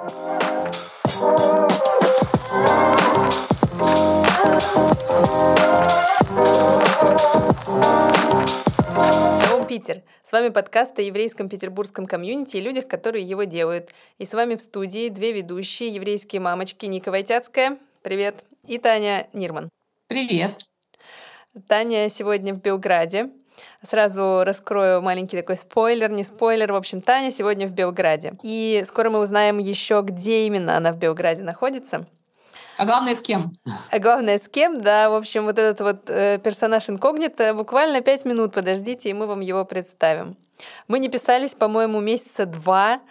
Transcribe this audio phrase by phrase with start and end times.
[0.00, 0.12] Питер.
[10.22, 13.90] С вами подкаст о еврейском петербургском комьюнити и людях, которые его делают.
[14.16, 17.76] И с вами в студии две ведущие еврейские мамочки Ника Войтяцкая.
[18.00, 18.42] Привет.
[18.66, 19.68] И Таня Нирман.
[20.06, 20.66] Привет.
[21.68, 23.30] Таня сегодня в Белграде.
[23.82, 26.72] Сразу раскрою маленький такой спойлер, не спойлер.
[26.72, 28.34] В общем, Таня сегодня в Белграде.
[28.42, 32.06] И скоро мы узнаем еще, где именно она в Белграде находится.
[32.80, 33.52] А главное, с кем?
[33.90, 35.10] А главное, с кем, да.
[35.10, 39.40] В общем, вот этот вот э, персонаж инкогнито, буквально пять минут подождите, и мы вам
[39.40, 40.36] его представим.
[40.88, 43.02] Мы не писались, по-моему, месяца два.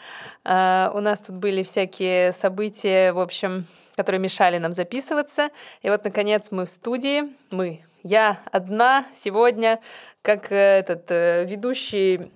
[0.44, 3.66] Э, у нас тут были всякие события, в общем,
[3.96, 5.50] которые мешали нам записываться.
[5.84, 7.26] И вот, наконец, мы в студии.
[7.52, 7.84] Мы.
[8.04, 9.80] Я одна сегодня,
[10.22, 12.32] как э, этот э, ведущий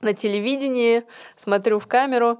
[0.00, 1.02] на телевидении,
[1.36, 2.38] смотрю в камеру.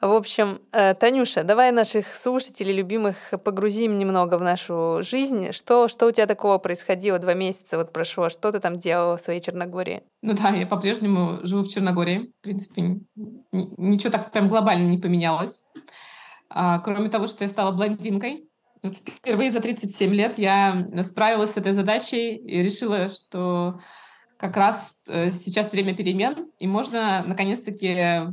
[0.00, 5.52] В общем, э, Танюша, давай наших слушателей любимых погрузим немного в нашу жизнь.
[5.52, 8.28] Что, что у тебя такого происходило два месяца вот прошло?
[8.28, 10.02] Что ты там делала в своей Черногории?
[10.22, 12.32] Ну да, я по-прежнему живу в Черногории.
[12.40, 13.00] В принципе,
[13.52, 15.64] ничего так прям глобально не поменялось.
[16.48, 18.49] А, кроме того, что я стала блондинкой.
[18.82, 23.80] Впервые за 37 лет я справилась с этой задачей и решила, что
[24.38, 28.32] как раз э, сейчас время перемен, и можно наконец-таки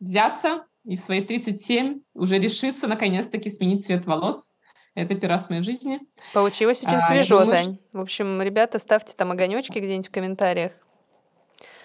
[0.00, 4.54] взяться и в свои 37 уже решиться наконец-таки сменить цвет волос.
[4.94, 6.00] Это первый раз в моей жизни.
[6.32, 7.74] Получилось очень а, свежо, думаю, Тань.
[7.74, 7.98] Что...
[7.98, 10.72] В общем, ребята, ставьте там огонечки где-нибудь в комментариях.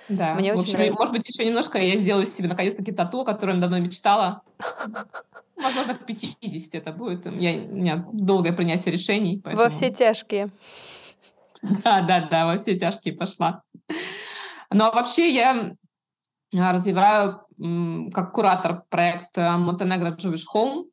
[0.10, 0.98] Да, Мне в общем, нравится.
[0.98, 4.42] может быть, еще немножко я сделаю себе наконец-таки тату, о котором я давно мечтала.
[5.56, 7.26] Возможно, к 50 это будет.
[7.26, 9.42] Я, у меня долгое принятие решений.
[9.44, 9.66] Поэтому...
[9.66, 10.50] Во все тяжкие.
[11.62, 13.64] Да, да, да, во все тяжкие пошла.
[14.72, 15.76] Ну, а вообще я
[16.58, 17.42] а, развиваю
[18.14, 20.86] как куратор проекта Montenegro Jewish Home.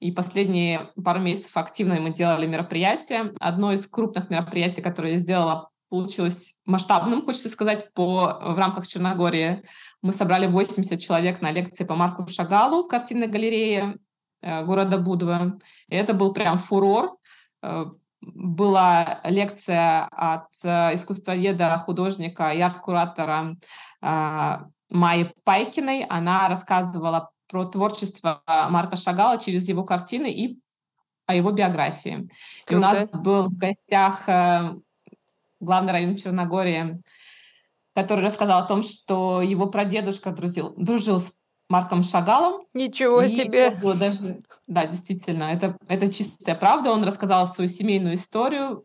[0.00, 3.32] И последние пару месяцев активно мы делали мероприятия.
[3.38, 9.62] Одно из крупных мероприятий, которое я сделала, получилось масштабным, хочется сказать, по, в рамках Черногории.
[10.00, 13.98] Мы собрали 80 человек на лекции по Марку Шагалу в картинной галерее
[14.40, 15.60] э, города Будвы.
[15.88, 17.18] И это был прям фурор.
[17.62, 17.84] Э,
[18.22, 23.58] была лекция от э, искусствоведа, художника и арт-куратора
[24.88, 26.06] Майи Пайкиной.
[26.08, 30.58] Она рассказывала про творчество Марка Шагала через его картины и
[31.26, 32.30] о его биографии.
[32.64, 32.72] Круто.
[32.72, 34.22] И у нас был в гостях
[35.62, 37.00] главный район Черногории,
[37.94, 41.32] который рассказал о том, что его прадедушка дружил, дружил с
[41.68, 42.66] Марком Шагалом.
[42.74, 43.70] Ничего себе!
[43.70, 46.90] Было даже, да, действительно, это, это чистая правда.
[46.90, 48.82] Он рассказал свою семейную историю,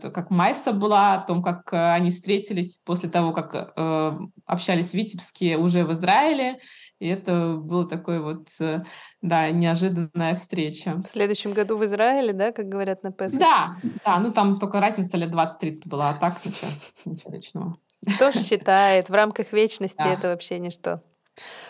[0.00, 4.94] как Майса была, о том, как э, они встретились после того, как э, общались в
[4.94, 6.60] Витебске уже в Израиле.
[6.98, 8.82] И это была такой вот, э,
[9.22, 10.96] да, неожиданная встреча.
[11.04, 13.38] В следующем году в Израиле, да, как говорят на Песах?
[13.38, 16.68] Да, да, ну там только разница лет 20-30 была, а так ничего,
[17.04, 17.76] ничего личного.
[18.16, 20.12] Кто считает, в рамках вечности да.
[20.12, 21.00] это вообще ничто.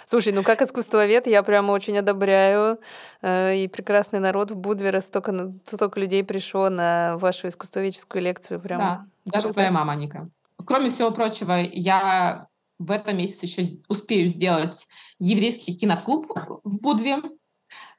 [0.07, 2.81] Слушай, ну как искусствовед я прямо очень одобряю.
[3.21, 8.61] Э, и прекрасный народ в Будвере, столько, столько людей пришло на вашу искусствоведческую лекцию.
[8.61, 10.31] Прям да, даже твоя мама, Ника.
[10.65, 14.87] Кроме всего прочего, я в этом месяце еще успею сделать
[15.19, 16.33] еврейский киноклуб
[16.65, 17.19] в Будве.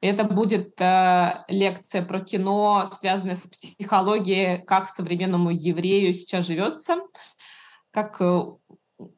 [0.02, 6.98] Это будет э, лекция про кино, связанная с психологией, как современному еврею сейчас живется,
[7.92, 8.42] как э,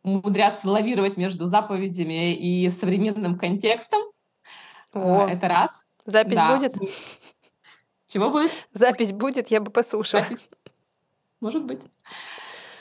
[0.04, 4.02] умудряться лавировать между заповедями и современным контекстом.
[4.94, 5.98] О, Это раз.
[6.06, 6.56] Запись да.
[6.56, 6.76] будет?
[8.08, 8.52] Чего будет?
[8.74, 10.24] Запись будет, я бы послушала.
[10.24, 10.50] Запись.
[11.40, 11.82] Может быть.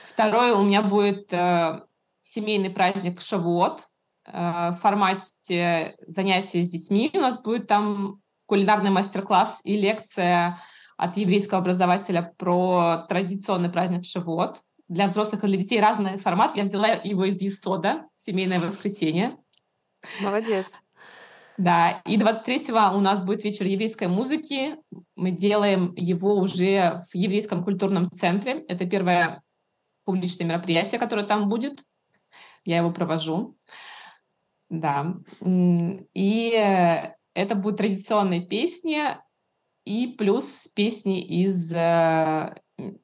[0.04, 1.82] Второе, у меня будет э,
[2.30, 3.88] семейный праздник Шавуот
[4.26, 7.10] э, в формате занятия с детьми.
[7.14, 10.58] У нас будет там кулинарный мастер-класс и лекция
[10.96, 16.56] от еврейского образователя про традиционный праздник Шавуот для взрослых и для детей разный формат.
[16.56, 19.36] Я взяла его из Есода, «Семейное воскресенье».
[20.20, 20.66] Молодец.
[21.58, 24.76] Да, и 23-го у нас будет вечер еврейской музыки.
[25.14, 28.64] Мы делаем его уже в еврейском культурном центре.
[28.66, 29.42] Это первое
[30.04, 31.82] публичное мероприятие, которое там будет.
[32.64, 33.56] Я его провожу.
[34.68, 35.14] Да.
[35.40, 36.50] И
[37.34, 39.00] это будут традиционные песни
[39.84, 42.54] и плюс песни из э,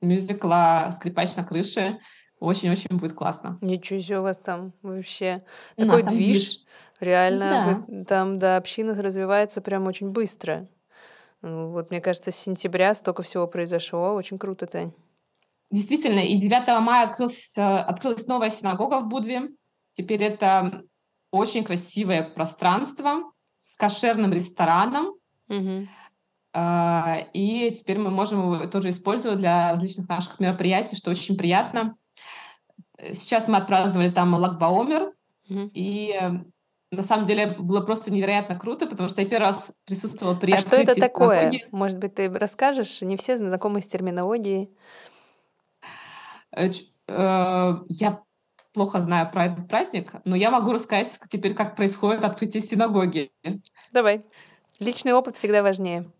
[0.00, 1.98] мюзикла «Скрипач на крыше».
[2.38, 3.58] Очень-очень будет классно.
[3.62, 5.40] Ничего себе у вас там вообще
[5.76, 6.36] такой да, движ.
[6.36, 6.64] движ.
[7.00, 7.94] Реально, да.
[7.94, 10.68] Вы, там, да, община развивается прям очень быстро.
[11.40, 14.14] Ну, вот, мне кажется, с сентября столько всего произошло.
[14.14, 14.92] Очень круто, Тань.
[15.70, 19.50] Действительно, и 9 мая открылась, открылась новая синагога в Будве.
[19.94, 20.82] Теперь это
[21.30, 23.32] очень красивое пространство.
[23.58, 25.14] с кошерным рестораном.
[26.52, 31.96] А, И теперь мы можем его тоже использовать для различных наших мероприятий, что очень приятно.
[33.12, 35.12] Сейчас мы отпраздновали там Лагбаомер,
[35.48, 35.70] Мгм.
[35.74, 36.14] и
[36.92, 40.58] на самом деле было просто невероятно круто, потому что я первый раз присутствовала при А
[40.58, 41.40] что это такое?
[41.50, 41.66] синагоги.
[41.72, 43.00] Может быть, ты расскажешь?
[43.02, 44.70] Не все знакомы с терминологией.
[46.56, 46.68] Э,
[47.08, 48.22] э, Я
[48.72, 53.30] плохо знаю про этот праздник, но я могу рассказать теперь, как происходит открытие синагоги.
[53.92, 54.24] Давай.
[54.80, 56.10] Личный опыт всегда важнее.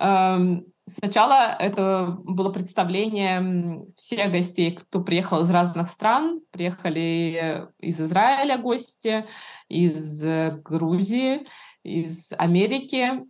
[0.00, 6.40] Эм, Сначала это было представление всех гостей, кто приехал из разных стран.
[6.50, 9.26] Приехали из Израиля гости,
[9.68, 11.46] из э, Грузии,
[11.82, 13.22] из Америки,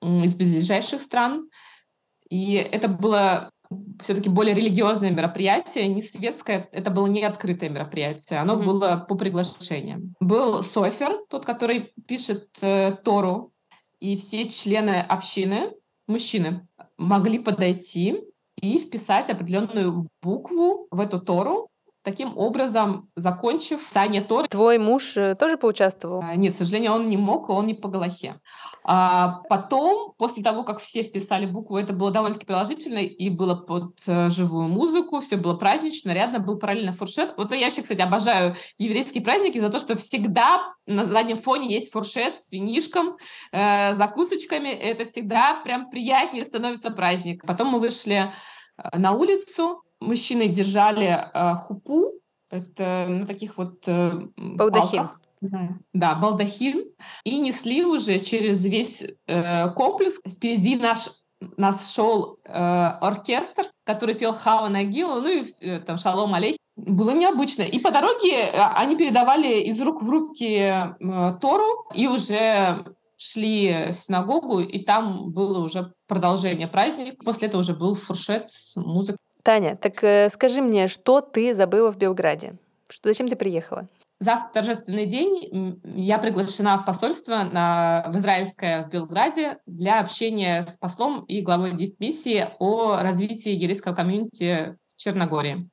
[0.00, 1.50] из ближайших стран.
[2.30, 3.50] И это было
[4.02, 8.64] все-таки более религиозное мероприятие, не светское, это было не открытое мероприятие, оно Мгм.
[8.66, 10.14] было по приглашениям.
[10.20, 13.52] Был Софер, тот, который пишет э, Тору,
[14.00, 15.72] и все члены общины,
[16.08, 16.66] мужчины,
[16.98, 18.20] могли подойти
[18.56, 21.68] и вписать определенную букву в эту Тору,
[22.02, 24.48] таким образом закончив писание Торы.
[24.48, 26.22] Твой муж э, тоже поучаствовал?
[26.22, 28.40] А, Нет, к сожалению, он не мог, он не по Галахе.
[28.84, 33.94] А потом, после того, как все вписали букву, это было довольно-таки продолжительно и было под
[34.06, 37.34] э, живую музыку, все было празднично, нарядно, был параллельно фуршет.
[37.36, 41.92] Вот я вообще, кстати, обожаю еврейские праздники за то, что всегда на заднем фоне есть
[41.92, 43.16] фуршет с винишком,
[43.52, 44.68] э, закусочками.
[44.68, 47.44] Это всегда прям приятнее становится праздник.
[47.46, 48.32] Потом мы вышли
[48.76, 52.12] э, на улицу, мужчины держали э, хупу,
[52.50, 54.98] это на таких вот э, Балдахин.
[54.98, 55.20] палках.
[55.92, 56.84] Да, балдахин.
[57.24, 60.20] И несли уже через весь э, комплекс.
[60.26, 61.08] Впереди наш
[61.56, 66.56] нас шел э, оркестр, который пел Хава Нагилу, ну и э, там Шалом Алейх.
[66.76, 67.62] Было необычно.
[67.62, 70.92] И по дороге э, они передавали из рук в руки э,
[71.40, 72.84] Тору и уже
[73.16, 77.24] шли в синагогу, и там было уже продолжение праздника.
[77.24, 79.18] После этого уже был фуршет с музыкой.
[79.42, 82.54] Таня, так э, скажи мне, что ты забыла в Белграде?
[82.88, 83.88] Что, зачем ты приехала?
[84.20, 85.80] Завтра торжественный день.
[85.82, 91.72] Я приглашена в посольство на, в израильское в Белграде для общения с послом и главой
[91.72, 95.68] дипмиссии о развитии еврейского комьюнити в Черногории.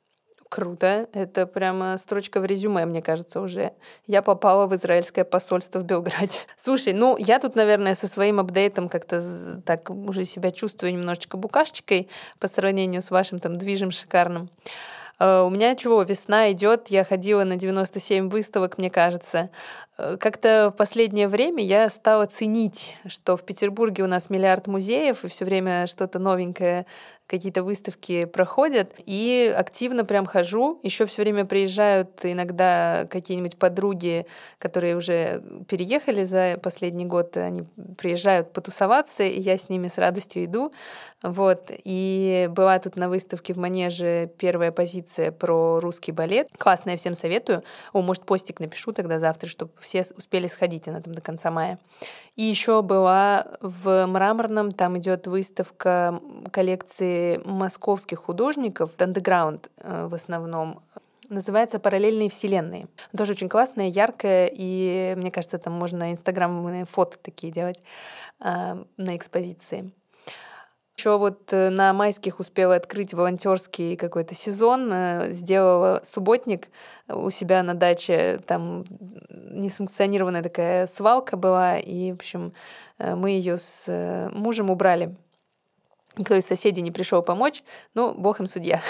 [0.50, 1.08] Круто.
[1.14, 3.74] Это прямо строчка в резюме, мне кажется, уже.
[4.08, 6.40] Я попала в израильское посольство в Белграде.
[6.58, 12.10] Слушай, ну, я тут, наверное, со своим апдейтом как-то так уже себя чувствую немножечко букашечкой
[12.40, 14.50] по сравнению с вашим там движем шикарным.
[15.20, 19.52] Э, У меня чего, весна идет, я ходила на 97 выставок, мне кажется.
[20.00, 25.24] Э, Как-то в последнее время я стала ценить, что в Петербурге у нас миллиард музеев,
[25.24, 26.88] и все время что-то новенькое
[27.30, 30.80] какие-то выставки проходят, и активно прям хожу.
[30.82, 34.26] Еще все время приезжают иногда какие-нибудь подруги,
[34.58, 37.64] которые уже переехали за последний год, они
[37.98, 40.74] приезжают потусоваться, и я с ними с радостью иду.
[41.22, 41.70] Вот.
[41.84, 46.48] И была тут на выставке в Манеже первая позиция про русский балет.
[46.58, 47.62] Классно, я всем советую.
[47.94, 51.78] О, может, постик напишу тогда завтра, чтобы все успели сходить, она там до конца мая.
[52.36, 56.22] И еще была в Мраморном, там идет выставка
[56.52, 60.82] коллекции московских художников, андеграунд э, в основном.
[61.30, 62.88] Называется «Параллельные вселенные».
[63.16, 67.84] Тоже очень классная, яркая, и мне кажется, там можно инстаграмные фото такие делать
[68.40, 69.92] э, на экспозиции.
[70.98, 76.70] Еще вот э, на майских успела открыть волонтерский какой-то сезон, э, сделала субботник
[77.08, 78.84] у себя на даче, там
[79.30, 82.54] несанкционированная такая свалка была, и, в общем,
[82.98, 83.86] мы ее с
[84.34, 85.16] мужем убрали.
[86.18, 87.64] Никто из соседей не пришел помочь,
[87.94, 88.82] ну, бог им судья.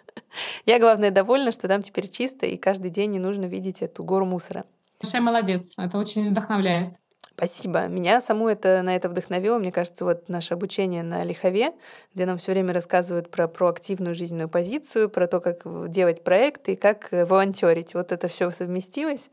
[0.66, 4.24] Я, главное, довольна, что там теперь чисто, и каждый день не нужно видеть эту гору
[4.24, 4.64] мусора.
[5.00, 6.94] Большая молодец, это очень вдохновляет.
[7.36, 7.88] Спасибо.
[7.88, 9.58] Меня саму это на это вдохновило.
[9.58, 11.72] Мне кажется, вот наше обучение на Лихове,
[12.14, 16.76] где нам все время рассказывают про проактивную жизненную позицию, про то, как делать проекты и
[16.76, 17.94] как э, волонтерить.
[17.94, 19.30] Вот это все совместилось.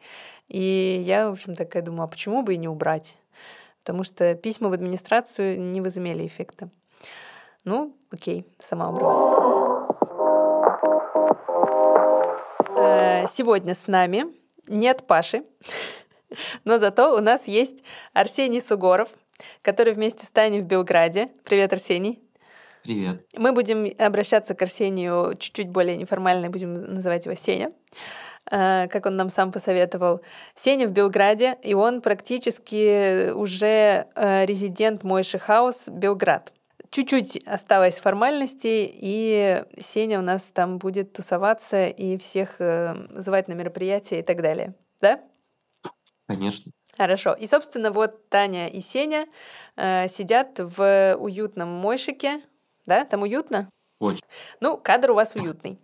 [0.48, 3.18] И я, в общем, такая думаю, а почему бы и не убрать?
[3.84, 6.72] Потому что письма в администрацию не возымели эффекта.
[7.64, 9.88] Ну, окей, сама убрала.
[12.76, 14.26] Э, Сегодня с нами
[14.68, 15.44] нет Паши,
[16.66, 19.10] но зато у нас есть Арсений Сугоров,
[19.62, 21.30] который вместе с Таней в Белграде.
[21.44, 22.20] Привет, Арсений.
[22.84, 23.24] Привет.
[23.38, 27.70] Мы будем обращаться к Арсению чуть-чуть более неформально, будем называть его Сеня,
[28.50, 30.22] э, как он нам сам посоветовал.
[30.56, 36.54] Сеня в Белграде, и он практически уже э, резидент Мойши Хаус Белград.
[36.92, 43.54] Чуть-чуть осталось формальностей, и Сеня у нас там будет тусоваться и всех э, звать на
[43.54, 44.76] мероприятия и так далее.
[45.00, 45.22] Да?
[46.28, 46.72] Конечно.
[46.98, 47.34] Хорошо.
[47.34, 49.28] И, собственно, вот Таня и Сеня
[49.78, 52.42] э, сидят в уютном мойшике.
[52.86, 53.70] Да, там уютно?
[54.02, 54.24] Очень.
[54.62, 55.80] Ну, кадр у вас уютный.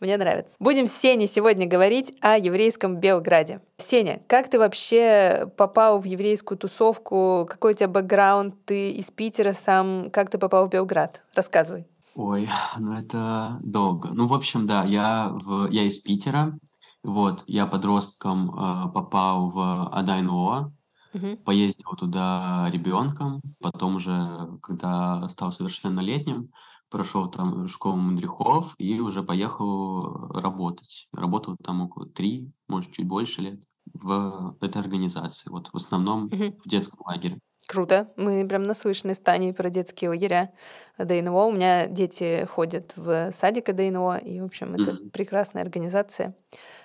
[0.00, 0.56] Мне нравится.
[0.58, 3.60] Будем с Сеней сегодня говорить о еврейском Белграде.
[3.76, 7.46] Сеня, как ты вообще попал в еврейскую тусовку?
[7.46, 8.54] Какой у тебя бэкграунд?
[8.64, 10.10] Ты из Питера сам.
[10.10, 11.20] Как ты попал в Белград?
[11.34, 11.86] Рассказывай.
[12.16, 12.48] Ой,
[12.78, 14.08] ну это долго.
[14.08, 16.58] Ну, в общем, да, я, в, я из Питера.
[17.02, 20.72] Вот, я подростком э, попал в АДАНО,
[21.12, 21.38] Мгм.
[21.38, 26.50] поездил туда ребенком, потом уже, когда стал совершеннолетним,
[26.90, 31.08] прошел там школу мудрехов и уже поехал работать.
[31.12, 33.60] Работал там около три, может, чуть больше лет
[33.92, 37.38] в этой организации, вот в основном в детском лагере.
[37.68, 38.08] Круто.
[38.16, 40.52] Мы прям наслышаны с Таней про детские лагеря
[40.98, 41.46] ДНО.
[41.46, 45.10] У меня дети ходят в садик ДНО, и, в общем, это Мгм.
[45.10, 46.34] прекрасная организация.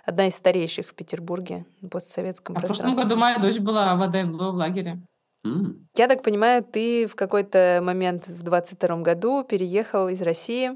[0.05, 3.03] Одна из старейших в Петербурге, в постсоветском А в прошлом пространстве.
[3.03, 5.01] году моя дочь была в АДН в лагере.
[5.45, 10.71] М, Я так понимаю, ты в какой-то момент в 22 году переехал из России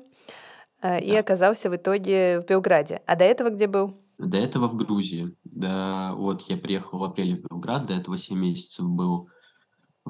[0.81, 1.19] э, и Да.
[1.19, 3.01] оказался в итоге в Белграде.
[3.05, 3.97] А до этого где был?
[4.17, 5.35] До этого в Грузии.
[5.43, 9.27] Да, вот я приехал в апреле в Белград, до этого 7 месяцев был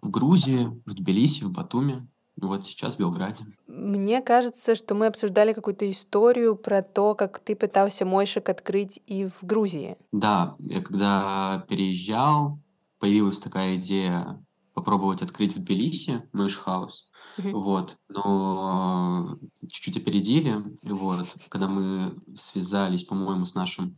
[0.01, 2.07] в Грузии, в Тбилиси, в Батуми.
[2.41, 3.43] Вот сейчас в Белграде.
[3.67, 9.25] Мне кажется, что мы обсуждали какую-то историю про то, как ты пытался мойшик открыть и
[9.25, 9.97] в Грузии.
[10.13, 12.59] Да, я когда переезжал,
[12.99, 14.41] появилась такая идея
[14.79, 17.09] попробовать открыть в Тбилиси Мэйшхаус.
[17.37, 17.51] Мгм.
[17.51, 20.63] Вот, но э, чуть-чуть опередили.
[20.83, 23.97] Вот, когда мы связались, по-моему, с нашим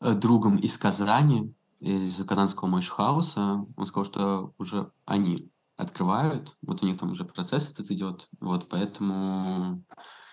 [0.00, 6.86] э, другом из Казани, из казанского Мэйшхауса, он сказал, что уже они открывают, вот у
[6.86, 9.84] них там уже процесс этот идет, вот, поэтому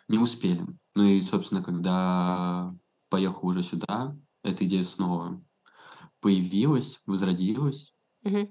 [0.08, 0.66] не успели.
[0.96, 2.74] Ну и, собственно, когда
[3.10, 5.42] поехал уже сюда, эта идея снова
[6.22, 7.94] появилась, возродилась,
[8.24, 8.50] Мгм.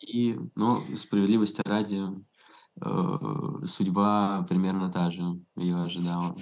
[0.00, 2.02] И, ну, справедливости ради,
[2.80, 6.36] э, судьба примерно та же ее ожидала.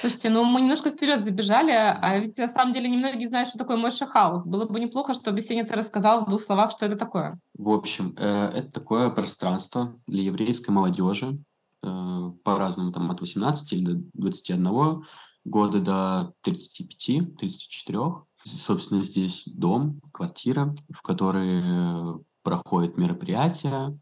[0.00, 3.76] Слушайте, ну мы немножко вперед забежали, а ведь на самом деле немногие знают, что такое
[3.76, 4.44] Мойша Хаус.
[4.44, 7.38] Было бы неплохо, чтобы Сеня ты рассказал в двух словах, что это такое.
[7.56, 11.38] В общем, э, это такое пространство для еврейской молодежи,
[11.82, 15.04] э, по-разному, там, от 18 или до 21
[15.44, 18.26] года до 35-34.
[18.44, 23.98] Собственно, здесь дом, квартира, в которой э, проходят мероприятия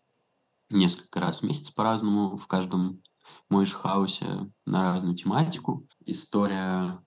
[0.69, 3.01] несколько раз в месяц по-разному, в каждом
[3.49, 5.87] Мойшхаусе на разную тематику.
[6.05, 7.03] История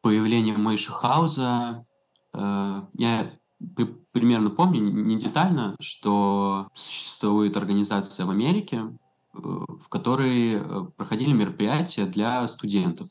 [0.00, 1.84] появления Мойшхауза,
[2.34, 3.36] э, я
[3.74, 11.32] при- примерно помню, не детально, что существует организация в Америке, э, в которой э, проходили
[11.32, 13.08] мероприятия для студентов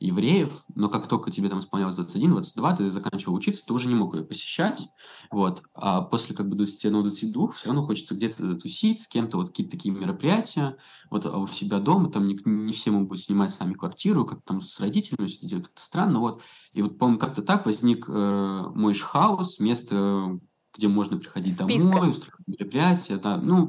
[0.00, 4.14] евреев, но как только тебе там исполнялось 21-22, ты заканчивал учиться, ты уже не мог
[4.14, 4.88] ее посещать,
[5.30, 9.72] вот, а после как бы 21-22 все равно хочется где-то тусить с кем-то, вот какие-то
[9.72, 10.76] такие мероприятия,
[11.10, 14.60] вот, а у себя дома там не, не все могут снимать сами квартиру, как там
[14.60, 18.94] с родителями все это как-то странно, вот, и вот, по-моему, как-то так возник э, Moishe
[18.94, 20.38] House, место,
[20.76, 21.90] где можно приходить Вписка.
[21.90, 23.68] домой, устраивать мероприятия, да, ну,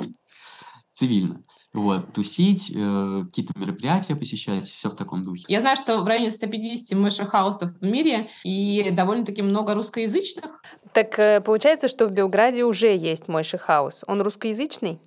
[0.92, 1.44] цивильно.
[1.76, 5.44] Вот, тусить, э, какие-то мероприятия посещать, все в таком духе.
[5.50, 10.62] Я знаю, что в районе 150 Moishe House ов в мире и довольно-таки много русскоязычных.
[10.94, 14.06] Так э, получается, что в Белграде уже есть Moishe House.
[14.08, 15.02] Он русскоязычный?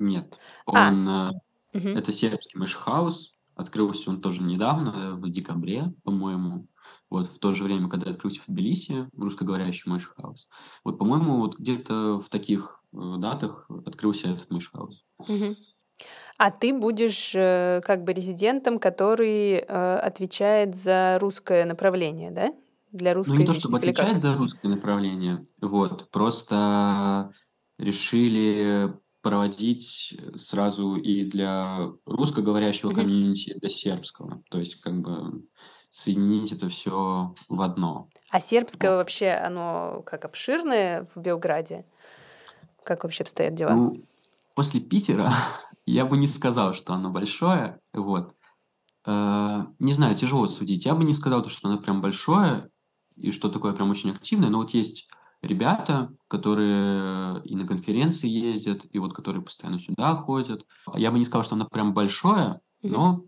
[0.00, 0.88] Нет, А.
[0.88, 1.30] он, э,
[1.78, 1.96] Мгм.
[1.96, 6.66] это сербский Moishe House, открылся он тоже недавно, в декабре, по-моему,
[7.10, 10.48] вот в то же время, когда открылся в Тбилиси, русскоговорящий мышхаус.
[10.82, 15.04] Вот, по-моему, вот где-то в таких э, датах открылся этот мышхаус.
[15.28, 15.56] Мгм.
[16.38, 22.54] А ты будешь э, как бы резидентом, который э, отвечает за русское направление, да?
[22.92, 23.88] Для Ну, не то чтобы как?
[23.88, 27.32] отвечать за русское направление, вот, просто
[27.76, 33.00] решили проводить сразу и для русскоговорящего Мгм.
[33.02, 34.42] комьюнити, и для сербского.
[34.48, 35.42] То есть, как бы
[35.90, 38.08] соединить это все в одно.
[38.30, 41.84] А сербское вообще, оно как обширное в Белграде?
[42.84, 43.72] Как вообще обстоят дела?
[43.72, 44.02] Ну,
[44.54, 45.32] после Питера
[45.90, 47.80] я бы не сказал, что оно большое.
[47.92, 48.34] Вот.
[49.06, 50.84] Э, Не знаю, тяжело судить.
[50.84, 52.70] Я бы не сказал, то, что оно прям большое
[53.16, 54.48] и что такое прям очень активное.
[54.50, 55.08] Но вот есть
[55.42, 60.64] ребята, которые и на конференции ездят, и вот которые постоянно сюда ходят.
[60.94, 63.24] Я бы не сказал, что оно прям большое, но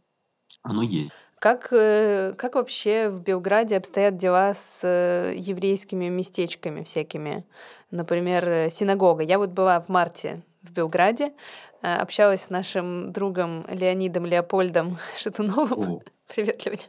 [0.63, 1.13] оно есть.
[1.39, 7.47] Как, э, как вообще в Белграде обстоят дела с э, еврейскими местечками всякими?
[7.91, 9.23] Например, синагога.
[9.23, 11.33] Я вот была в марте в Белграде,
[11.81, 15.97] общалась с нашим другом Леонидом Леопольдом Шатуновым.
[15.97, 16.89] О, Привет, Леонид.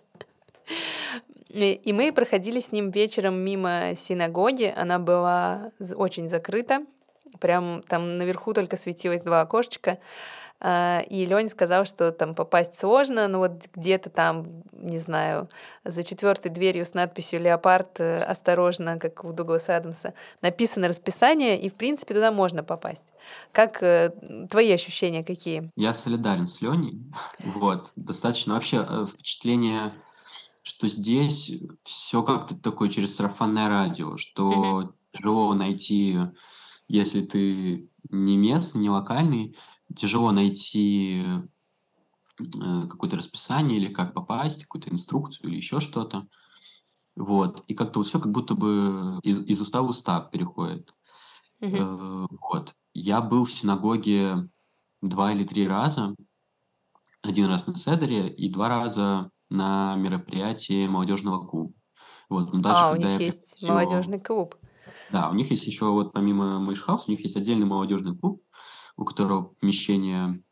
[1.86, 4.74] И мы проходили с ним вечером мимо синагоги.
[4.76, 6.86] Она была очень закрыта.
[7.40, 10.00] Прям там наверху только светилось два окошечка.
[10.64, 15.50] А, и Леня сказал, что там попасть сложно, но вот где-то там, не знаю,
[15.84, 21.68] за четвертой дверью с надписью «Леопард, э, осторожно», как у Дугласа Адамса, написано расписание, и,
[21.68, 23.04] в принципе, туда можно попасть.
[23.52, 24.12] Как э,
[24.52, 25.72] твои ощущения какие?
[25.76, 27.12] Я солидарен с Леней.
[27.40, 27.92] Вот.
[27.96, 29.92] Достаточно вообще э, впечатление
[30.64, 31.52] что здесь
[31.84, 36.20] все как-то такое через сарафанное радио, что тяжело найти,
[36.88, 39.56] если ты не местный, не локальный,
[39.96, 41.24] тяжело найти
[42.40, 46.28] э, какое-то расписание или как попасть, какую-то инструкцию или еще что-то.
[47.16, 47.64] Вот.
[47.68, 50.94] И как-то все как будто бы из, из уста в уста переходит.
[51.62, 52.28] Mm-hmm.
[52.42, 52.76] вот.
[52.94, 54.50] Я был в синагоге
[55.02, 56.16] два или три раза.
[57.22, 61.74] Один раз на Седере и два раза на мероприятии молодежного клуба.
[62.30, 63.68] Вот, но даже а, у них есть приходил...
[63.68, 64.56] молодежный клуб.
[65.12, 68.42] Да, у них есть еще, вот помимо Мэйшхаус, у них есть отдельный молодежный клуб,
[69.02, 70.44] у которого помещение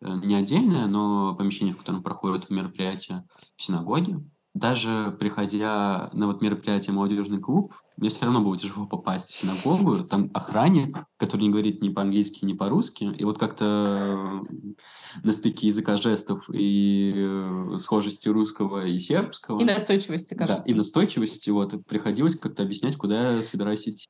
[0.00, 3.24] э, не отдельное, но помещение, в котором проходят мероприятия
[3.56, 4.20] в синагоге.
[4.54, 10.02] Даже приходя на вот мероприятие «Молодежный клуб», мне все равно было тяжело попасть в синагогу.
[10.02, 13.14] Там охранник, который не говорит ни по-английски, ни по-русски.
[13.18, 14.42] И вот как-то
[15.22, 19.60] на стыке языка жестов и э, схожести русского и сербского.
[19.60, 20.64] И настойчивости, кажется.
[20.64, 21.50] Да, и настойчивости.
[21.50, 24.08] Вот, приходилось как-то объяснять, куда я собираюсь идти.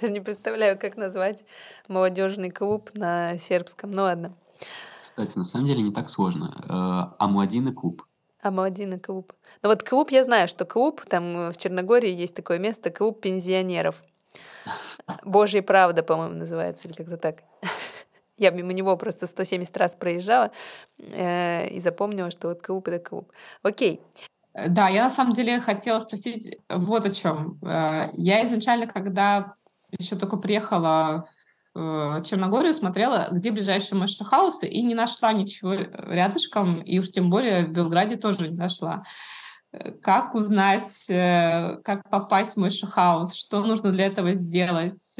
[0.00, 1.44] Даже не представляю, как назвать
[1.88, 3.92] молодежный клуб на сербском.
[3.92, 4.32] Ну ладно.
[5.00, 6.54] Кстати, на самом деле не так сложно.
[6.68, 8.04] Э, Амладина клуб.
[8.42, 9.32] Амладина клуб.
[9.62, 14.02] Ну вот клуб, я знаю, что клуб, там в Черногории есть такое место, клуб пенсионеров.
[15.24, 17.42] Божья правда, по-моему, называется, или как-то так.
[18.36, 20.52] Я мимо него просто 170 раз проезжала
[20.98, 23.32] э, и запомнила, что вот клуб— это клуб.
[23.62, 24.00] Окей.
[24.54, 27.58] Да, я на самом деле хотела спросить вот о чем.
[27.62, 29.54] Э, я изначально, когда
[29.98, 31.28] еще только приехала
[31.74, 37.10] в Черногорию, смотрела, где ближайшие Moishe House ы, и не нашла ничего рядышком, и уж
[37.10, 39.04] тем более в Белграде тоже не нашла.
[39.72, 45.14] Э, как узнать, э, как попасть в Moishe House, что нужно для этого сделать,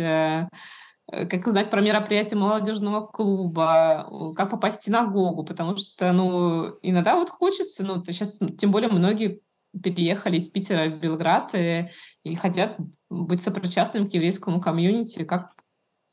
[1.10, 7.30] как узнать про мероприятие молодежного клуба, как попасть в синагогу, потому что, ну, иногда вот
[7.30, 9.40] хочется, ну, сейчас тем более многие
[9.72, 11.88] переехали из Питера в Белград и,
[12.24, 12.76] и хотят
[13.10, 15.24] быть сопричастными к еврейскому комьюнити.
[15.24, 15.54] Как,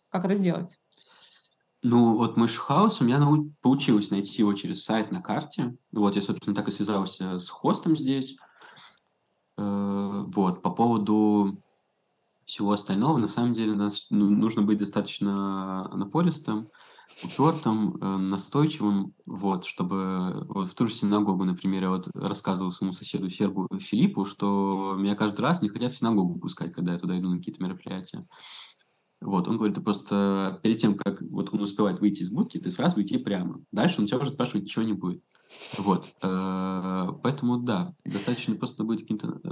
[0.10, 0.78] как это сделать?
[1.84, 5.78] Ну, вот Мэшхаусом я нау- получилось найти его через сайт на карте.
[5.92, 8.38] Вот, я, собственно, так и связался с хостом здесь.
[9.58, 11.62] Э, вот, по поводу
[12.46, 16.70] всего остального, на самом деле, нас, ну, нужно быть достаточно напористым
[17.24, 22.94] упертым, э, настойчивым, вот, чтобы вот в ту же синагогу, например, я вот рассказывал своему
[22.94, 27.18] соседу Сербу Филиппу, что меня каждый раз не хотят в синагогу пускать, когда я туда
[27.18, 28.26] иду на какие-то мероприятия.
[29.22, 32.70] Вот, он говорит, ты просто перед тем, как вот он успевает выйти из будки, ты
[32.70, 33.62] сразу идти прямо.
[33.72, 35.24] Дальше он тебя уже спрашивать ничего не будет.
[35.78, 39.50] Вот, э, поэтому да, достаточно просто быть каким-то э,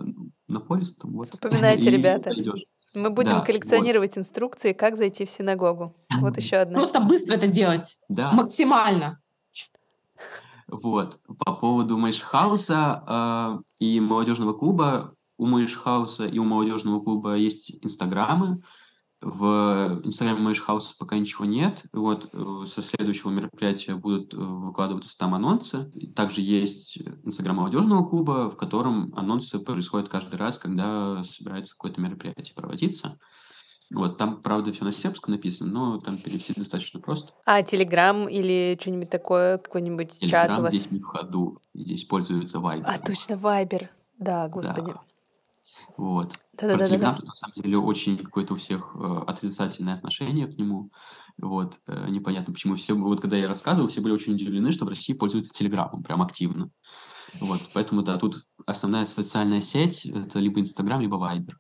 [0.48, 1.12] напористым.
[1.12, 1.28] Вот.
[1.28, 2.32] Запоминайте, ребята.
[2.32, 2.66] Пойдешь.
[2.96, 4.22] Мы будем да, коллекционировать вот.
[4.22, 5.96] инструкции, как зайти в синагогу.
[6.20, 6.76] Вот еще одна.
[6.76, 8.00] Просто быстро это делать.
[8.08, 8.32] Да.
[8.32, 9.20] Максимально.
[10.68, 11.20] Вот.
[11.40, 15.16] По поводу Moishe House а э, и молодежного клуба.
[15.38, 18.62] У Moishe House а и у молодежного клуба есть инстаграмы.
[19.26, 21.84] В Инстаграме Moishe House а пока ничего нет.
[21.94, 25.90] Вот э, со следующего мероприятия будут э, выкладываться там анонсы.
[26.14, 32.54] Также есть Инстаграм молодежного клуба, в котором анонсы происходят каждый раз, когда собирается какое-то мероприятие
[32.54, 33.18] проводиться.
[33.94, 37.32] Вот, там, правда, все на сербском написано, но там перевести достаточно просто.
[37.46, 40.74] А Телеграм или что-нибудь такое, какой-нибудь чат у вас?
[40.74, 42.84] здесь не в ходу, здесь пользуется Viber.
[42.86, 43.88] А, точно, Viber.
[44.18, 44.92] Да, господи.
[44.92, 45.13] Да.
[45.98, 46.34] Вот.
[46.60, 50.58] Да, Про Телеграм тут на самом деле очень какое-то у всех э, отрицательное отношение к
[50.58, 50.92] нему.
[51.38, 51.80] Вот.
[51.88, 55.14] Э, непонятно, почему все, вот когда я рассказывал, все были очень удивлены, что в России
[55.14, 56.70] пользуются Телеграмом прям активно.
[57.40, 57.60] Вот.
[57.74, 61.60] Поэтому, да, тут основная социальная сеть— это либо Инстаграм, либо Вайбер.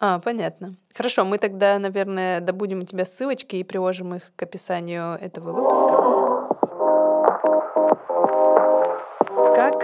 [0.00, 0.76] А, понятно.
[0.94, 6.11] Хорошо, мы тогда, наверное, добудем у тебя ссылочки и приложим их к описанию этого выпуска.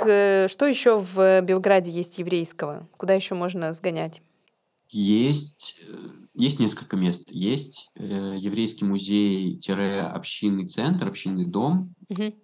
[0.07, 2.89] Э, что еще в Белграде есть еврейского?
[2.97, 4.23] Куда еще можно сгонять?
[4.91, 5.95] Есть, э,
[6.35, 7.25] есть несколько мест.
[7.31, 11.95] Есть э, еврейский музей-общинный центр, общинный дом.
[12.09, 12.35] Угу.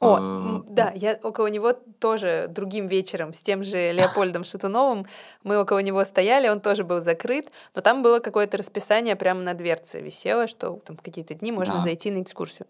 [0.00, 5.06] О, да, я около него тоже другим вечером с тем же Леопольдом Шатуновым,
[5.42, 9.54] мы около него стояли, он тоже был закрыт, но там было какое-то расписание прямо на
[9.54, 11.80] дверце висело, что там в какие-то дни можно да.
[11.80, 12.66] зайти на экскурсию.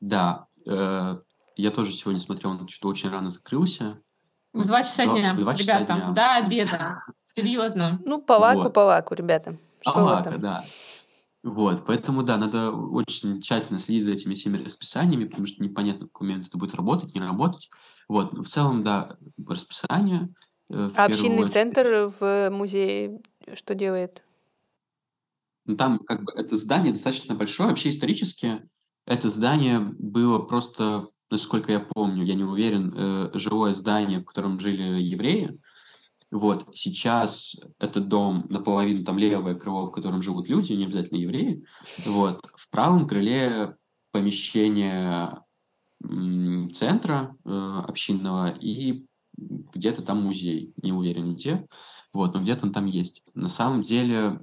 [0.00, 0.46] Да,
[1.62, 4.00] я тоже сегодня смотрел, он что-то очень рано закрылся.
[4.52, 6.10] В два часа Два- дня, в два часа ребята, дня.
[6.10, 7.02] до обеда.
[7.24, 7.98] Серьезно.
[8.04, 8.74] Ну, по лаку, Вот.
[8.74, 9.56] по лаку, ребята.
[9.82, 10.40] Что там?
[10.40, 10.64] да.
[11.44, 16.12] Вот, поэтому, да, надо очень тщательно следить за этими всеми расписаниями, потому что непонятно, в
[16.12, 17.70] какой момент это будет работать, не работать.
[18.08, 19.16] Вот, в целом, да,
[19.46, 20.28] расписание.
[20.70, 21.52] э, А общинный очередь.
[21.52, 23.20] центр в музее
[23.54, 24.22] что делает?
[25.66, 27.68] Ну, там как бы это здание достаточно большое.
[27.68, 28.68] Вообще исторически
[29.06, 34.58] это здание было просто, насколько я помню, я не уверен, э, жилое здание, в котором
[34.60, 35.58] жили евреи.
[36.30, 41.64] Вот сейчас этот дом наполовину там левое крыло, в котором живут люди, не обязательно евреи.
[42.04, 43.76] Вот в правом крыле
[44.12, 45.42] помещение
[46.72, 51.66] центра э, общинного и где-то там музей, не уверен где.
[52.12, 53.22] Вот, но где-то он там есть.
[53.34, 54.40] На самом деле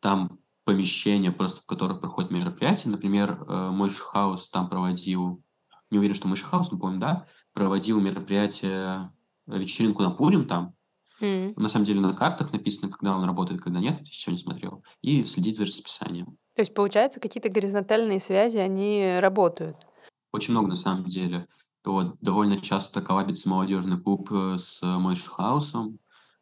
[0.00, 2.88] там помещения, просто в которых проходят мероприятия.
[2.88, 5.42] Например, э, Moishe House там проводил,
[5.90, 9.12] не уверен, что Moishe House, но помню, да, проводил мероприятие,
[9.46, 10.74] э, вечеринку на Пурим там.
[11.20, 11.52] М.
[11.56, 14.82] На самом деле на картах написано, когда он работает, когда нет, еще не смотрел.
[15.02, 16.38] И следить за расписанием.
[16.54, 19.76] То есть, получается, какие-то горизонтальные связи, они работают.
[20.32, 21.46] Очень много на самом деле.
[21.84, 25.98] Вот, довольно часто коллабится молодежный клуб э, с Мойшхаусом.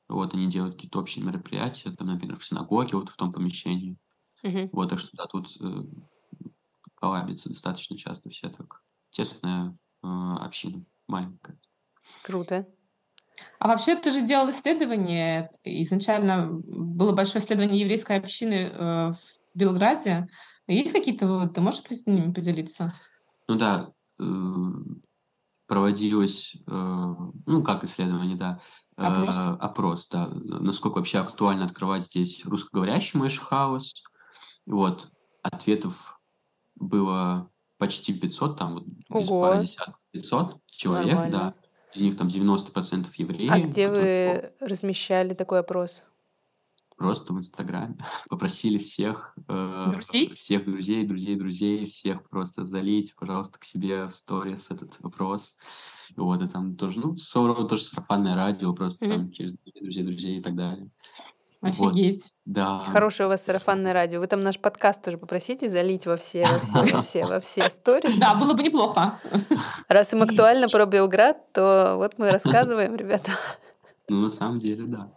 [0.08, 3.96] Вот, они делают какие-то общие мероприятия, там, например, в синагоге, вот в том помещении.
[4.42, 4.70] Мгм.
[4.72, 5.82] Вот, так что да, тут э,
[6.94, 8.82] коллабится достаточно часто все так.
[9.10, 11.58] Тесная э, община, маленькая.
[12.22, 12.66] Круто.
[13.58, 15.50] А вообще ты же делал исследование.
[15.64, 19.18] Изначально было большое исследование еврейской общины э, в
[19.54, 20.28] Белграде.
[20.66, 21.54] Есть какие-то выводы?
[21.54, 22.94] Ты можешь с ними поделиться?
[23.46, 24.24] Ну да, э,
[25.66, 27.14] проводилось, э,
[27.46, 28.60] ну как исследование, да,
[28.96, 29.36] э, Опрос.
[29.60, 34.02] опрос, да, насколько вообще актуально открывать здесь русскоговорящий Moishe House.
[34.66, 35.10] Вот,
[35.42, 36.20] ответов
[36.74, 38.84] было почти 500, там вот
[39.20, 41.38] без пары десятков, 500 человек, Нормально.
[41.38, 41.54] да.
[41.94, 43.48] Из них там 90% евреи.
[43.50, 46.04] А где которые вы размещали такой опрос?
[46.96, 47.96] Просто в Инстаграме
[48.28, 50.28] попросили всех, э, Друзей?
[50.34, 55.56] всех друзей, друзей, друзей, всех просто залить, пожалуйста, к себе в сторис этот вопрос.
[56.16, 57.16] Вот, и там тоже, ну,
[57.68, 59.14] тоже сарафанное радио, просто Мгм.
[59.14, 60.90] там через друзей, друзей, друзей и так далее.
[61.60, 61.90] Вот.
[61.92, 62.32] Офигеть.
[62.44, 62.78] Да.
[62.78, 64.20] Хорошее у вас сарафанное радио.
[64.20, 67.70] Вы там наш подкаст тоже попросите залить во все, во все, во все, во все
[67.70, 68.16] сторис.
[68.18, 69.20] Да, было бы неплохо.
[69.88, 73.32] Раз им актуально про Белград, то вот мы рассказываем, ребята.
[74.10, 75.12] Ну, на самом деле, да.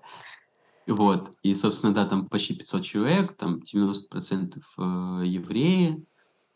[0.85, 4.81] Вот, и, собственно, да, там почти 500 человек, там 90% э,
[5.25, 6.05] евреи,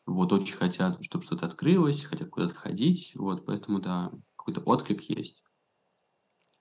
[0.06, 5.45] вот, очень хотят, чтобы что-то открылось, хотят куда-то ходить, вот, поэтому, да, какой-то отклик есть.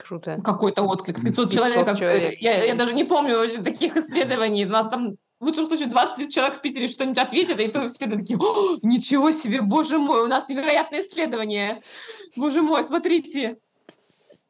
[0.06, 0.40] Круто.
[0.44, 1.22] Какой-то отклик.
[1.22, 1.88] 500 500 человек.
[1.88, 2.34] э, человек.
[2.40, 4.66] Я, я даже не помню вообще таких исследований.
[4.66, 8.06] У нас там в лучшем случае 20 человек в Питере что-нибудь ответят, и то все
[8.06, 11.82] такие, «О, ничего себе, боже мой, у нас невероятное исследование.
[12.36, 13.56] Боже мой, смотрите.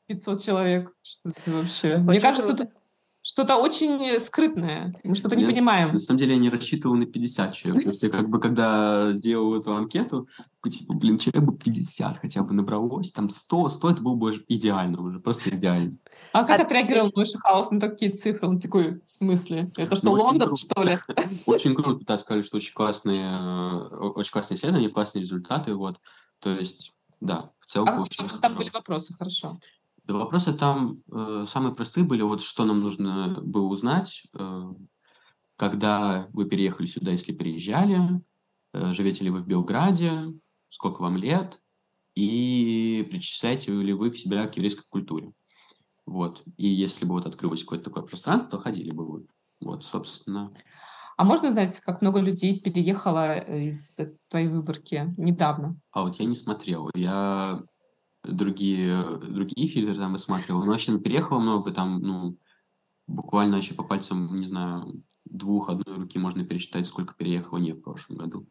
[0.07, 0.93] 500 человек.
[1.03, 1.97] Что это вообще?
[1.97, 2.65] Мне Очень кажется, круто.
[2.67, 2.75] тут
[3.25, 4.95] что-то очень скрытное.
[5.03, 5.93] Мы что-то не Я с- понимаем.
[5.93, 7.85] На самом деле я не рассчитывал на 50 человек.
[7.85, 10.29] То есть я как бы, когда делал эту анкету,
[10.63, 15.01] типа, блин, человек бы 50 хотя бы набралось, там 100, 100 это было бы идеально
[15.01, 15.97] уже, просто идеально.
[16.33, 18.47] А как А отреагировал мой хаус на такие цифры?
[18.47, 19.73] Он такой, в смысле?
[19.75, 20.99] Это что, Ну, Лондон, что ли?
[21.47, 25.99] Очень круто, да, сказали, что очень классные, э, очень классные исследования, классные результаты, вот.
[26.41, 29.15] То есть, да, в целом А там были вопросы?
[29.15, 29.59] Хорошо.
[30.05, 34.63] Да, вопросы там э, самые простые были, вот что нам нужно было узнать, э,
[35.57, 38.21] когда вы переехали сюда, если переезжали,
[38.75, 40.33] э, живете ли вы в Белграде,
[40.69, 41.61] сколько вам лет,
[42.15, 45.33] и причисляете ли вы к себя к еврейской культуре.
[46.07, 46.43] Вот.
[46.59, 49.27] И если бы вот открылось какое-то такое пространство, ходили бы вы.
[49.61, 50.53] Вот, собственно.
[51.17, 53.97] А можно узнать, как много людей переехало э, из
[54.29, 55.79] твоей выборки недавно?
[55.93, 56.91] А вот я не смотрел.
[56.95, 57.63] Я
[58.25, 60.61] другие, другие фильтры там высматривал.
[60.65, 62.37] Но вообще переехало много, там, ну,
[63.07, 67.81] буквально еще по пальцам, не знаю, двух одной руки можно пересчитать, сколько переехало не в
[67.81, 68.47] прошлом году.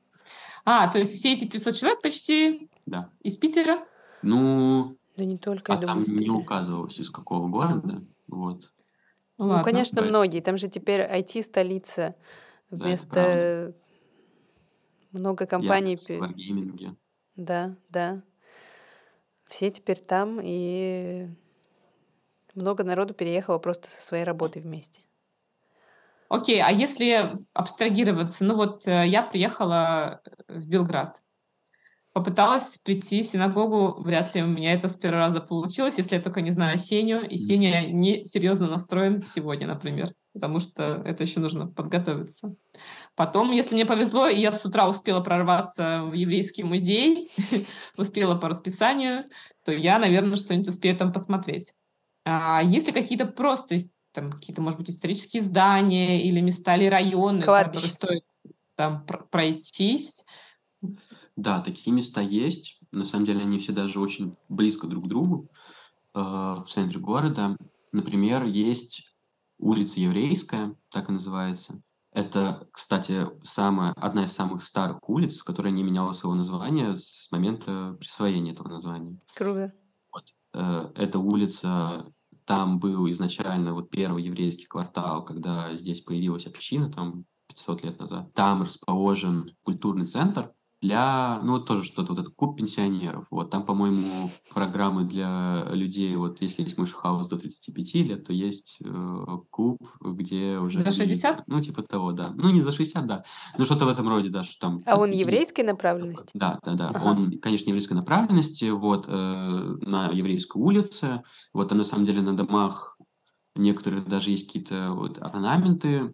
[0.65, 3.11] А, то есть все эти 500 человек почти Да.
[3.21, 3.85] из Питера?
[4.21, 8.03] Ну, Да не только, а я там думаю, из не указывалось, из какого города.
[8.27, 8.71] Вот.
[9.37, 9.63] Ну, Ну, ладно.
[9.63, 10.07] конечно, Да.
[10.07, 10.39] многие.
[10.41, 12.15] Там же теперь IT-столица.
[12.69, 13.75] Вместо
[15.11, 15.97] много компаний.
[15.97, 16.95] Пе- Wargaming.
[17.35, 18.23] Да, да.
[19.53, 21.27] Все теперь там, и
[22.55, 25.01] много народу переехало просто со своей работой вместе.
[26.27, 31.21] Окей, а если абстрагироваться, ну вот э, я приехала в Белград,
[32.13, 36.21] попыталась прийти в синагогу, вряд ли у меня это с первого раза получилось, если я
[36.23, 37.37] только не знаю Сеню, и.
[37.37, 40.15] Сеня не серьезно настроен сегодня, например.
[40.33, 42.55] Потому что это еще нужно подготовиться.
[43.15, 47.31] Потом, если мне повезло, и я с утра успела прорваться в еврейский музей,
[47.97, 49.25] успела по расписанию,
[49.63, 51.73] то я, наверное, что-нибудь успею там посмотреть.
[52.25, 53.77] А если какие-то просто
[54.11, 57.93] там какие-то, может быть, исторические здания или места или районы, Кладбище.
[57.93, 58.23] которые стоит
[58.75, 60.25] там пройтись?
[61.35, 62.79] Да, такие места есть.
[62.91, 65.49] На самом деле они все даже очень близко друг к другу
[66.13, 67.57] э, в центре города.
[67.91, 69.12] Например, есть
[69.63, 71.81] улица Еврейская, так и называется.
[72.11, 77.97] Это, кстати, самая, одна из самых старых улиц, которая не меняла своего названия с момента
[77.99, 79.17] присвоения этого названия.
[79.35, 79.73] Круто.
[80.11, 80.25] Вот.
[80.53, 82.05] Э, эта улица,
[82.45, 88.31] там был изначально вот первый еврейский квартал, когда здесь появилась община, там 500 лет назад.
[88.33, 93.25] Там расположен культурный центр, для, ну, вот тоже что-то, вот этот клуб пенсионеров.
[93.31, 98.33] Вот там, по-моему, программы для людей, вот если есть мышь хаус до 35 лет, то
[98.33, 100.81] есть э, клуб, где уже...
[100.81, 101.43] За 60?
[101.47, 102.33] ну, типа того, да.
[102.35, 103.23] Ну, не за 60, да.
[103.57, 104.83] Ну, что-то в этом роде, да, что там...
[104.85, 106.31] А он еврейской направленности?
[106.33, 106.89] Да, да, да.
[106.89, 107.05] Ага.
[107.05, 111.23] Он, конечно, еврейской направленности, вот, э, на еврейской улице.
[111.53, 112.97] Вот там, на самом деле, на домах
[113.55, 116.11] некоторые даже есть какие-то вот орнаменты,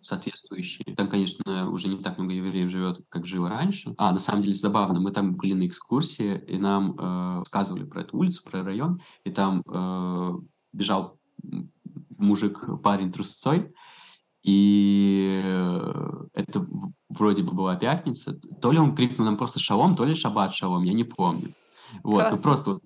[0.00, 0.94] Соответствующие.
[0.94, 3.94] Там, конечно, уже не так много евреев живет, как жило раньше.
[3.98, 8.02] А, на самом деле, забавно, мы там были на экскурсии, и нам э, сказывали про
[8.02, 10.32] эту улицу, про район, и там э,
[10.72, 11.18] бежал
[12.16, 13.72] мужик, парень трусцой,
[14.42, 16.66] и э, это
[17.08, 18.38] вроде бы была пятница.
[18.60, 21.52] То ли он крикнул нам просто шалом, то ли шаббат шалом, я не помню.
[22.02, 22.80] Вот, ну просто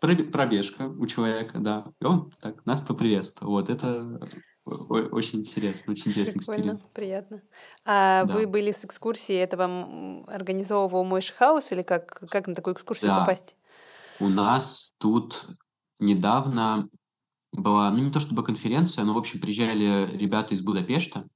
[0.00, 1.86] пробежка у человека, да.
[2.00, 3.52] И он так нас поприветствовал.
[3.52, 4.20] Вот это
[4.64, 6.92] очень интересно, очень интересный Прикольно, эксперимент.
[6.92, 7.42] приятно.
[7.84, 8.32] А Да.
[8.34, 13.10] вы были с экскурсией, это вам организовывал мой хаус или как, как на такую экскурсию
[13.10, 13.20] Да.
[13.20, 13.56] попасть?
[14.20, 15.46] У нас тут
[15.98, 16.88] недавно
[17.52, 21.26] была, ну не то чтобы конференция, но в общем приезжали ребята из Будапешта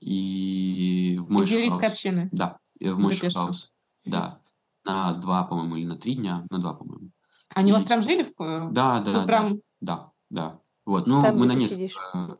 [0.00, 1.92] и в еврейской House.
[1.92, 2.28] общины.
[2.32, 3.40] Да, и в Будапешта.
[3.40, 3.72] House.
[4.04, 4.40] Да,
[4.84, 7.10] на два, по-моему, или на три дня, на два, по-моему.
[7.54, 8.32] Они у вас И- прям жили?
[8.36, 9.60] в- э, Да, да, Вы да, прям...
[9.80, 10.58] да, да.
[10.84, 11.74] Вот, ну Там, мы где на несколько...
[11.74, 11.96] сидишь.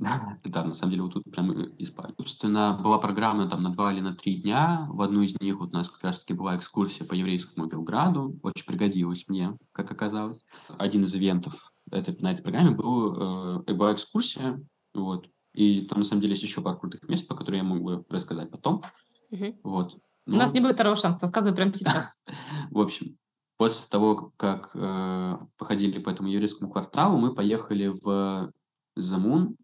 [0.00, 2.14] Да, да, на самом деле вот тут прям и и спали.
[2.16, 4.86] Собственно, была программа там на два или на три дня.
[4.88, 8.34] В одну из них вот у нас как раз-таки была экскурсия по еврейскому Белграду.
[8.42, 10.46] Очень пригодилась мне, как оказалось.
[10.78, 14.58] Один из ивентов этой, на этой программе был, э, была экскурсия.
[14.94, 15.28] Вот.
[15.52, 18.04] И там на самом деле есть еще пару крутых мест, по которым я мог бы
[18.08, 18.82] рассказать потом.
[19.30, 19.60] Мгм.
[19.62, 19.98] Вот.
[20.26, 22.22] У нас не будет второго шанса, рассказывай прямо сейчас.
[22.70, 23.18] в общем,
[23.60, 28.50] после того, как э, походили по этому еврейскому кварталу, мы поехали в
[28.96, 29.58] Замун.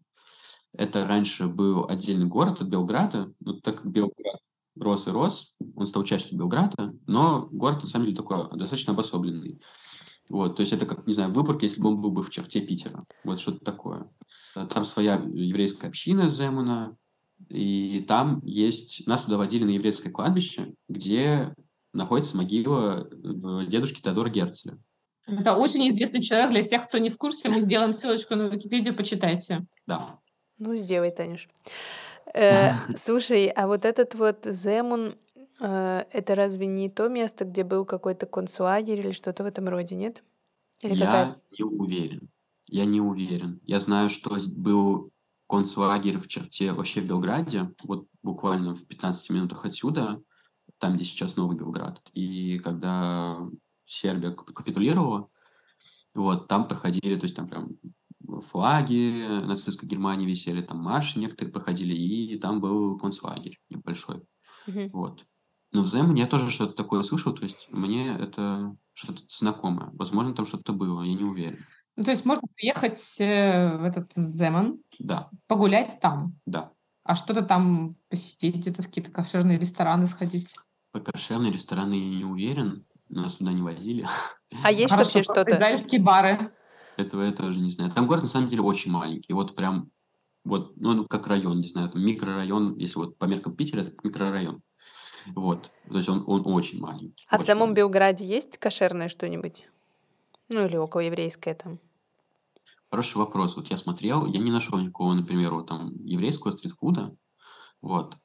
[0.71, 3.33] Это раньше был отдельный город от Белграда.
[3.39, 4.39] Ну, так как Белград
[4.79, 9.59] рос и рос, он стал частью Белграда, но город, на самом деле, такой достаточно обособленный.
[10.29, 12.61] Вот, то есть это как, не знаю, Выборг, если бы он был бы в черте
[12.61, 12.99] Питера.
[13.23, 14.11] Вот что-то такое.
[14.53, 16.95] Там своя еврейская община Земуна,
[17.49, 19.07] и там есть...
[19.07, 21.55] Нас туда водили на еврейское кладбище, где
[21.93, 24.77] находится могила э, дедушки Теодора Герцеля.
[25.27, 27.49] Это очень известный человек для тех, кто не в курсе.
[27.49, 29.65] Мы сделаем ссылочку на Википедию, почитайте.
[29.85, 30.19] Да.
[30.57, 31.49] Ну, сделай, Танюш.
[32.33, 35.15] Э, слушай, а вот этот вот Земун,
[35.59, 39.95] э, это разве не то место, где был какой-то концлагерь или что-то в этом роде,
[39.95, 40.23] нет?
[40.81, 41.41] Или Я какая?
[41.57, 42.29] не уверен.
[42.67, 43.59] Я не уверен.
[43.65, 45.11] Я знаю, что был
[45.49, 50.21] концлагерь в черте вообще в Белграде, вот буквально в 15 минутах отсюда,
[50.79, 52.01] там, где сейчас Новый Белград.
[52.13, 53.39] И когда
[53.85, 55.29] Сербия кап- капитулировала,
[56.13, 57.69] вот, там проходили, то есть там прям
[58.49, 64.23] флаги нацистской Германии висели, там марши некоторые проходили, и там был концлагерь небольшой.
[64.65, 64.89] Мгм.
[64.91, 65.25] Вот.
[65.71, 69.89] Но в Земуне я тоже что-то такое слышал, то есть мне это что-то знакомое.
[69.93, 71.59] Возможно, там что-то было, я не уверен.
[71.95, 76.71] Ну, то есть можно приехать э, в этот Земан, Да, погулять там, да.
[77.03, 80.55] а что-то там посетить, где-то в какие-то кошерные рестораны сходить.
[80.99, 84.07] По кошерные рестораны я не уверен, нас туда не возили.
[84.63, 85.55] А есть Хорошо, вообще что-то?
[85.55, 86.53] израильские бары.
[86.97, 87.91] Этого я тоже не знаю.
[87.91, 89.33] Там город на самом деле очень маленький.
[89.33, 89.91] Вот прям,
[90.43, 93.93] вот, ну, ну, как район, не знаю, там микрорайон, если вот по меркам Питера, это
[94.03, 94.61] микрорайон.
[95.35, 95.69] Вот.
[95.89, 97.25] То есть он, он очень маленький.
[97.29, 97.81] А в очень самом маленький.
[97.81, 99.69] Белграде есть кошерное что-нибудь?
[100.49, 101.79] Ну, или около еврейское там.
[102.89, 103.57] Хороший вопрос.
[103.57, 107.15] Вот я смотрел, я не нашел никакого, например, вот там еврейского стритфуда.
[107.81, 108.15] Вот.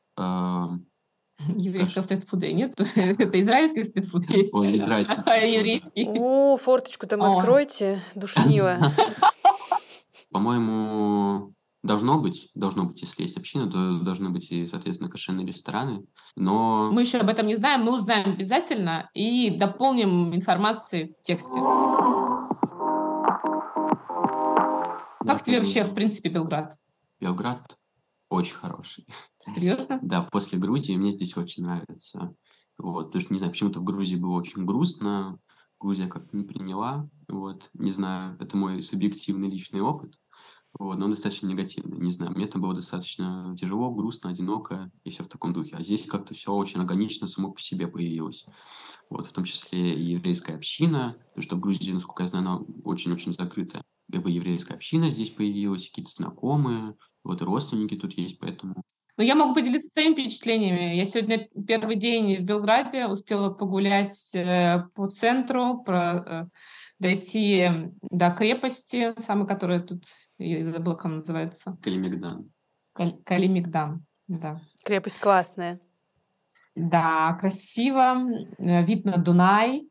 [1.49, 2.79] Еврейского стритфуда нет.
[2.97, 4.55] Это израильский стритфуд есть.
[4.55, 5.15] Ой, израильский.
[5.27, 6.07] А еврейский.
[6.09, 7.39] О, форточку там О.
[7.39, 8.93] откройте, душнило.
[10.31, 11.53] По-моему,
[11.83, 16.05] должно быть, должно быть, если есть община, то должны быть и, соответственно, кошерные рестораны.
[16.37, 21.61] Но Мы еще об этом не знаем, мы узнаем обязательно и дополним информации в тексте.
[25.25, 26.77] Как тебе вообще, в принципе, Белград?
[27.21, 27.77] Белград
[28.33, 29.07] очень хороший.
[29.55, 29.99] Серьезно?
[30.03, 32.35] Да, после Грузии мне здесь очень нравится.
[32.79, 35.39] Вот, потому что, не знаю, почему-то в Грузии было очень грустно,
[35.83, 40.21] Грузия как-то не приняла, вот, не знаю, это мой субъективный личный опыт,
[40.79, 45.11] вот, но он достаточно негативный, не знаю, мне там было достаточно тяжело, грустно, одиноко и
[45.11, 48.47] все в таком духе, а здесь как-то все очень органично само по себе появилось,
[49.11, 52.61] вот, в том числе и еврейская община, потому что в Грузии, насколько я знаю, она
[52.85, 58.39] очень-очень закрытая, как бы еврейская община здесь появилась, какие-то знакомые, вот и родственники тут есть,
[58.39, 58.83] поэтому
[59.19, 60.97] ну, я могу поделиться своими впечатлениями.
[60.97, 66.47] Я сегодня первый день в Белграде успела погулять э, по центру, про, э,
[66.99, 67.69] дойти
[68.11, 70.05] до крепости, самой, которая тут,
[70.39, 71.77] я забыла, как она называется.
[71.83, 72.51] Калимигдан.
[72.95, 74.63] Кал- Калимигдан, да.
[74.83, 75.79] Крепость классная.
[76.75, 78.17] Да, красиво.
[78.59, 79.89] Э, вид на Дунай.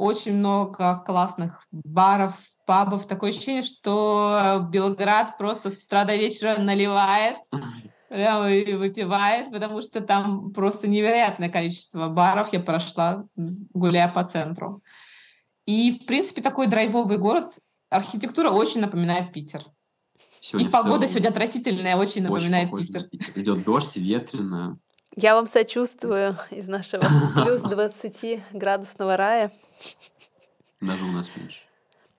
[0.00, 2.34] Очень много классных баров,
[2.64, 3.06] пабов.
[3.06, 7.36] Такое ощущение, что Белград просто с утра до вечера наливает
[8.08, 14.82] прямо и выпивает, потому что там просто невероятное количество баров я прошла, гуляя по центру.
[15.66, 17.58] И, в принципе, такой драйвовый город.
[17.90, 19.60] Архитектура очень напоминает Питер.
[20.40, 23.02] Сегодня и погода сегодня отвратительная, очень напоминает очень Питер.
[23.02, 23.32] Питер.
[23.34, 24.78] Идет дождь, ветрено.
[25.16, 29.50] Я вам сочувствую из нашего плюс 20 градусного рая.
[30.80, 31.60] Даже у нас меньше.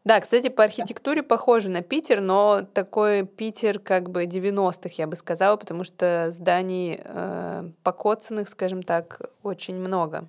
[0.03, 5.15] Да, кстати, по архитектуре похоже на Питер, но такой Питер как бы 90-х, я бы
[5.15, 10.27] сказала, потому что зданий э, покоцанных, скажем так, очень много.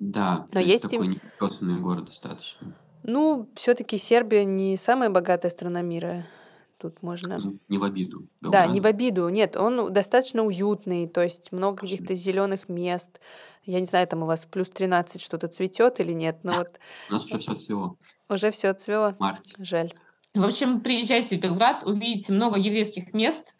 [0.00, 1.12] Да, но есть такой им...
[1.12, 2.74] непосный город достаточно.
[3.04, 6.26] Ну, все-таки Сербия не самая богатая страна мира.
[6.84, 7.38] Тут можно...
[7.70, 8.28] Не в обиду.
[8.42, 9.26] Да, не в обиду.
[9.30, 13.22] Нет, он достаточно уютный, то есть много каких-то зеленых мест.
[13.64, 16.78] Я не знаю, там у вас плюс 13 что-то цветет или нет, но вот...
[17.08, 17.96] У нас уже все цвело.
[18.28, 19.16] Уже все цвело?
[19.18, 19.54] Марте.
[19.58, 19.94] Жаль.
[20.34, 23.56] В общем, приезжайте в Белград, увидите много еврейских мест,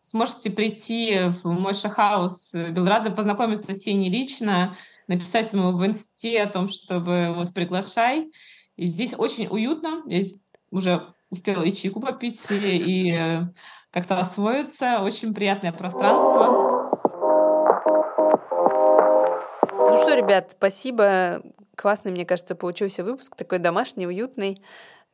[0.00, 6.50] сможете прийти в мой шахаус Белграда, познакомиться с Сеней лично, написать ему в инсте о
[6.50, 8.32] том, чтобы вот приглашай.
[8.74, 10.34] И здесь очень уютно, здесь
[10.72, 13.40] уже успела и чайку попить, и, и
[13.90, 15.00] как-то освоиться.
[15.02, 16.90] Очень приятное пространство.
[19.90, 21.42] Ну что, ребят, спасибо.
[21.76, 23.36] Классный, мне кажется, получился выпуск.
[23.36, 24.56] Такой домашний, уютный,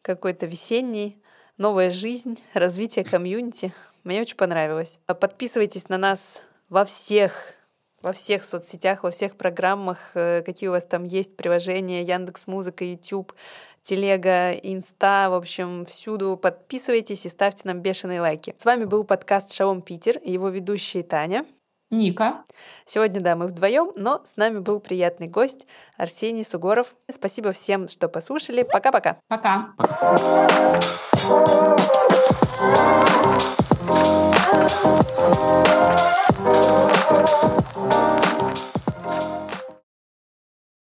[0.02, 1.22] какой-то весенний.
[1.59, 3.74] Новая жизнь, развитие комьюнити.
[4.04, 5.00] Мне очень понравилось.
[5.06, 7.54] Подписывайтесь на нас во всех
[8.02, 12.85] во всех соцсетях, во всех программах, э, какие у вас там есть приложения, Яндекс Музыка,
[12.85, 13.35] YouTube,
[13.83, 18.55] Телега, Инста, в общем, всюду подписывайтесь и ставьте нам бешеные лайки.
[18.57, 21.47] С вами был подкаст Шалом Питер и его ведущие Таня.
[21.90, 22.45] Ника.
[22.87, 25.66] Сегодня, да, мы вдвоем, но с нами был приятный гость
[25.97, 26.95] Арсений Сугоров.
[27.11, 28.62] Спасибо всем, что послушали.
[28.62, 29.19] Пока-пока.
[29.29, 29.73] Пока.
[29.77, 30.81] Пока.